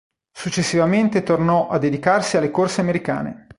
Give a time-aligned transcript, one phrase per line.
[0.33, 3.49] Successivamente tornò a dedicarsi alle corse americane.